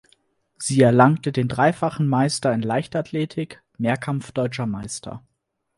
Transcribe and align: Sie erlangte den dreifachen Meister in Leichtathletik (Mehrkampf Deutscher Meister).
Sie 0.57 0.81
erlangte 0.81 1.31
den 1.31 1.47
dreifachen 1.47 2.07
Meister 2.07 2.51
in 2.55 2.63
Leichtathletik 2.63 3.61
(Mehrkampf 3.77 4.31
Deutscher 4.31 4.65
Meister). 4.65 5.23